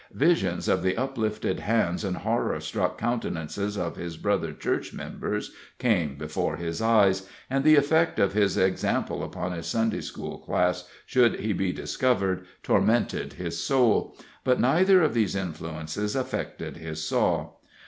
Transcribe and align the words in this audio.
Visions 0.15 0.67
of 0.67 0.81
the 0.81 0.97
uplifted 0.97 1.59
hands 1.59 2.03
and 2.03 2.17
horror 2.17 2.59
struck 2.59 2.97
countenances 2.97 3.77
of 3.77 3.97
his 3.97 4.17
brother 4.17 4.51
Church 4.51 4.93
members 4.93 5.51
came 5.77 6.15
before 6.17 6.55
his 6.55 6.81
eyes, 6.81 7.29
and 7.51 7.63
the 7.63 7.75
effect 7.75 8.17
of 8.17 8.33
his 8.33 8.57
example 8.57 9.23
upon 9.23 9.51
his 9.51 9.67
Sunday 9.67 10.01
school 10.01 10.39
class, 10.39 10.85
should 11.05 11.41
he 11.41 11.53
be 11.53 11.71
discovered, 11.71 12.47
tormented 12.63 13.33
his 13.33 13.63
soul; 13.63 14.17
but 14.43 14.59
neither 14.59 15.03
of 15.03 15.13
these 15.13 15.35
influences 15.35 16.15
affected 16.15 16.77
his 16.77 17.03
saw. 17.03 17.51